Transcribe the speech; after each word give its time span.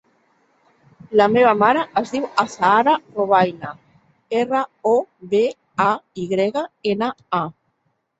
La 1.19 1.25
meva 1.33 1.49
mare 1.63 1.81
es 2.01 2.13
diu 2.15 2.23
Azahara 2.43 2.95
Robayna: 3.17 3.73
erra, 4.39 4.61
o, 4.93 4.95
be, 5.35 5.43
a, 5.85 5.87
i 6.23 6.27
grega, 6.33 6.65
ena, 6.95 7.11
a. 7.43 7.43